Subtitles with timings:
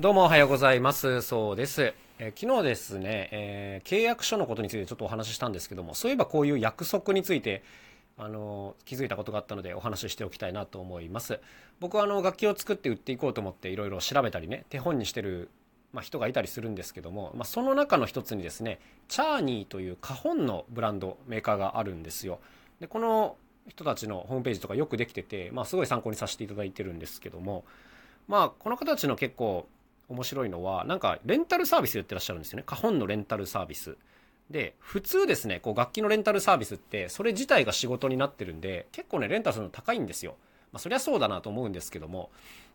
[0.00, 1.20] どうもおはようございます。
[1.20, 1.92] そうです。
[2.18, 7.62] え昨日ですね、えー、契約書のことについてちょっとお話ししたんですけども、そういえばこういう約束について、
[8.16, 11.40] あの気づいたことがあったのでお話ししておきたいなと思います。
[11.78, 15.50] 僕はあの楽器を作って売っていこうと思っていろいろ調べたりね、手本にしてる、
[15.92, 22.40] まあ、人がいたりするんですけども、まあ、その中の一つにですね、チャーニーという花本のブランド、メーカーがあるんですよ。
[22.80, 23.36] で、この
[23.68, 27.66] 人たちのホームページとかよくできてて、まあ、すごい参考にさせていただいてるんですけども、
[28.26, 29.66] まあ、この方たちの結構
[30.08, 32.64] 面白いのは、なんかレンタルサービスやってらっしゃるんですよね。
[32.66, 33.96] 花本のレンタルサービス。
[34.50, 40.36] で、普通ですね、こう楽器のレンタルサービスって、それ自体が仕事になってるんで、結構ね、レンタルするの高いんですよ。
[40.72, 42.30] まあ、そりゃそうだなと思うんですけども、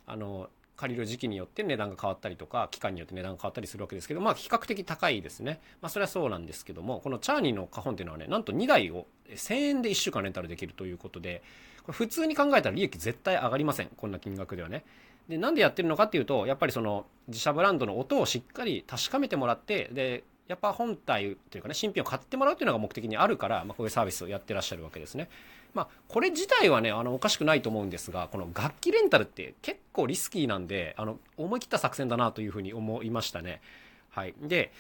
[0.05, 5.59] あの、借りる時期によって値段が変わったりとか、期間によって値段が変わったりするわけですけど、まあ比較的高いですね。
[5.81, 11.41] まあそれはそうなんですけども、このチャーニーの花本っていうのはね、なんと2台を1000円で1週間レンタルできるということで、
[11.81, 13.89] これ普通に考えたら利益絶対上がりません。
[13.97, 14.85] こんな金額ではね。
[15.29, 25.29] で、なんでやってるのかっていうと、やっぱりその自社ブランドの音をしっかり確かめてもらって、で、やっぱ本体というかね、新品を買ってもらうというのが目的にあるから、まあ、こういうサービスをやってらっしゃるわけですね。
[25.73, 33.61] まあ、これ自体はね、あの、おかしくないと思うんですが、この楽器レンタルって結構リスキーなんで、あの、思い切った作戦だなというふうに思いましたね。
[34.09, 34.33] はい。
[34.41, 34.71] で、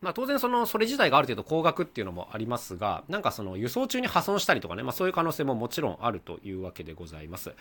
[0.00, 7.52] まあ当然その、それ自体がある程度高額っていうのもありますが、なんかその輸送中に破損したりとかね、まあそういう可能性ももちろんあるというわけでございます。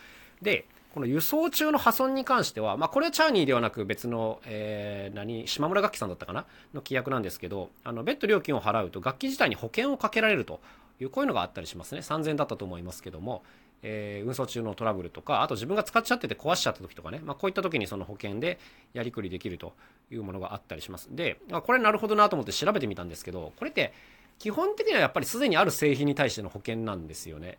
[0.41, 6.41] で、この輸送中の破損に関しては、まあこれはチャーニーではなく別の、えー、何、島村楽器さんだったかな？
[6.73, 10.61] の規約なんですけど、あの、別途料金を払うと楽器自体に保険をかけられると
[10.99, 12.01] いう、こういうのがあったりしますね。
[12.01, 13.43] 3000円だったと思いますけども、
[13.81, 18.59] えー、運送中のトラブルとか、あと自分が使っちゃってて壊しちゃった時とかね、まあ、こういった時にその保険で
[18.93, 19.73] やりくりできると
[20.11, 21.07] いうものがあったりします。
[21.11, 23.93] で、まあこれなるほどなと思って調べてみたんですけど、これって
[24.37, 27.57] 基本的にはやっぱりすでにある製品に対しての保険なんですよね。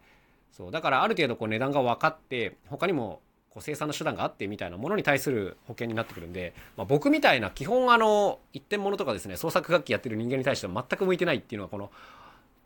[0.52, 11.91] そう、だからある程度こう値段が分かって、他にもこう生産の手段があってみたいなものに対する保険になってくるんで、まあ、僕みたいな基本あの一点物とかですね創作楽器やってる人間に対しては全く向いてないっていうのがこの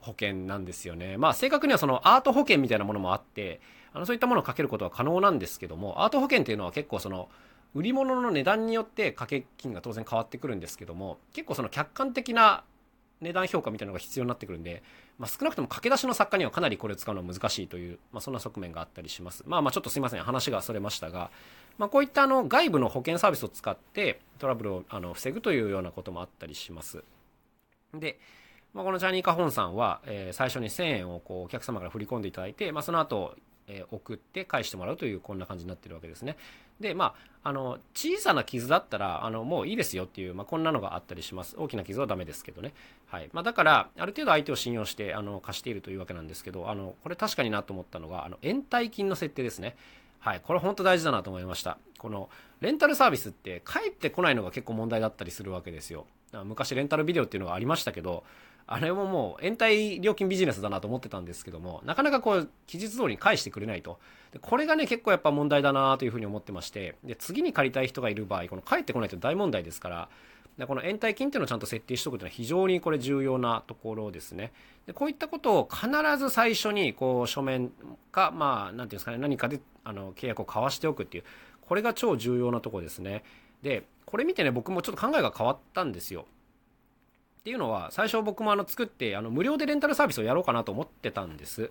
[0.04, 1.16] 保険なんですよね。
[1.16, 3.60] まあ正確にはそのアート保険みたいなものもあって、
[3.92, 7.28] あのそういったものをかけることは可能なんですけども、アート保険っていうのは結構その、
[7.75, 12.64] 売り物の値段によって掛け金が当然変わってくるんですけども、結構その客観的な
[13.20, 14.82] 値段評価みたいなのが必要になってくるんで、
[15.19, 19.43] まあ、少なくとも駆け出しの作家にはかなりこれを使うのは難しいという、まあ、そんな側面があったりします。
[19.47, 21.31] まあまあちょっとすいません、話がそれましたが、
[21.78, 27.03] まあ、こういったあの外部の保険サービスを使ってトラブルをあの防ぐというようなこともあったりします。
[27.93, 28.19] で、
[28.75, 33.37] まあ、このジャニーカホンさんは、えー、最初に1000円をこうお客様から振り込んでいただいて、まあ、その後、
[33.69, 36.37] えー、送って返してもらうというこんな感じになってるわけですね。
[36.81, 37.15] で、ま
[37.45, 41.55] あ、あの、小さな傷だったら、あの、もういいですよっていう、まあ、こんなのがあったりします。
[41.57, 42.75] 大きな傷はダメですけどね。
[43.07, 43.31] はい。
[43.33, 49.77] まあ、だから、ある程度相手を信用して、あの、貸しているというわけなんですけど、あの、これ確かになと思ったのが、あの、延滞金の設定ですね。
[50.19, 50.41] はい。
[50.43, 51.79] これ本当大事だなと思いました。
[51.99, 52.29] この、
[52.61, 56.06] レンタルサービスって帰ってこないのが結構問題だったりするわけですよ。
[56.45, 58.25] 昔レンタルビデオっていうのがありましたけど、
[58.66, 63.98] あれももう延滞料金ビジネスだなと思ってたんですけども、なかなかこう、期日通りに返してくれないと。
[64.32, 70.08] でこれがね、結構やっぱ問題だなというふうに思ってまして、で、次に借りたい人がいる場合、この返ってこないと大問題ですから、
[70.58, 74.52] でこの延滞金っていうのをちゃんと設定しておくというのは非常にこれ重要なところですね。
[74.86, 77.72] でこういったことを必ず最初にこう書面
[78.12, 81.25] か、まあ、なんていうんですかね、何かであの契約を交わしておくっていう、
[81.60, 83.25] これが超重要なところですね。
[83.62, 86.26] で、これ見てね、僕もちょっと考えが変わったんですよ。
[87.44, 91.71] っていうのは、最初僕もあの作って、あの無料でレンタルサービスをやろうかなと思ってたんです。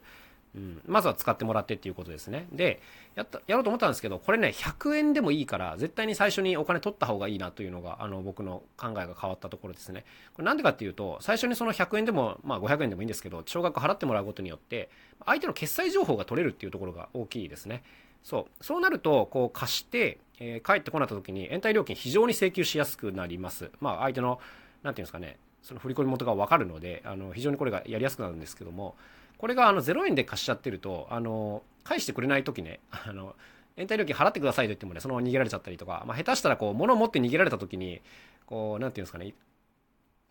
[0.53, 2.45] うん、まずは使ってもらってっていうことですね。
[2.51, 2.79] で、
[3.16, 10.06] やった、やろうと思ったんですけど、これね、100円でもいいから、絶対に最初にお金取った方がいいなというのが、あの、僕の考えが変わったところですね。
[10.35, 14.91] これなんでかっていうと、最初にその100円でも、まあ500円でもいいんですけど、少額払ってもらうことによって、
[15.25, 17.81] 相手の決済情報が取れるっていうところが大きいですね。
[18.22, 18.63] そう。
[18.63, 23.72] そうなると、こう貸して、えー、帰ってこなかった時に、延滞料金非常に請求しやすくなります。
[23.81, 24.40] まあ、相手の、
[24.84, 28.96] なんていうんですかね、その振込元が分かるのであの非常にこれがやりやすくなるんですけども
[29.38, 33.35] これがあの0円で貸しちゃってるとあの返してくれない時ねあの
[33.75, 38.02] 延滞料金払ってくださいと言ってもねそのまま逃げられちゃったりとか、まあ、下手したらこう物を持って逃げられた時に
[38.46, 39.34] こうなんていうんですかね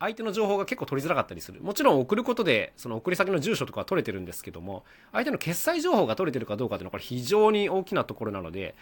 [0.03, 1.61] 相手の情報が結構取りづらかったりする。
[1.62, 8.75] もちろん送ることで、その送り先の住所とかは取れてるんですけども、相手の決済情報が取れてるかどうかっていうのはこれ非常に大きなところなので、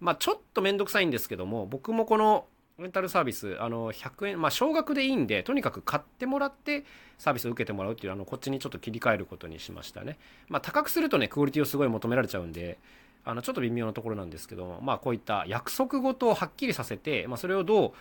[0.00, 2.46] まあちょっとめんどくさいんですけども、僕もこの
[2.82, 6.84] レンタルサービス、あの、100円、まあ、少額でいいんで、とにかく買ってもらって、
[7.18, 10.18] サービスを受けてもらうっていう、あの、こっちにちょっと切り替えることにしましたね。
[10.48, 12.78] まあ、高くするとね、クオリティをすごい求められちゃうんで、
[13.24, 17.92] あの、ちょっと微妙なところなんですけども、まあ、こういった約束事をはっきりさせて、まあ、それをどう、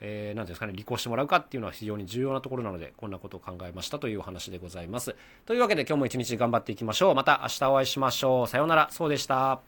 [0.00, 5.14] えー、なんていうんですかね、履行してもらうかっていうのは非常に重要なところなので、こんなことを考えましたというお話でございます。
[5.46, 7.14] というわけで今日も一日頑張っていきましょう。
[7.14, 8.46] また明日お会いしましょう。
[8.46, 8.88] さようなら。
[8.90, 9.60] そうでした。